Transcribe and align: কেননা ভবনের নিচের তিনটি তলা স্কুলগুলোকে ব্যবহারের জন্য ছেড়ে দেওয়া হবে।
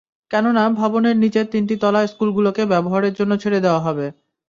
কেননা 0.31 0.63
ভবনের 0.79 1.15
নিচের 1.17 1.45
তিনটি 1.51 1.75
তলা 1.81 2.01
স্কুলগুলোকে 2.07 2.63
ব্যবহারের 2.65 3.13
জন্য 3.13 3.31
ছেড়ে 3.37 3.59
দেওয়া 3.59 3.81
হবে। 3.81 4.05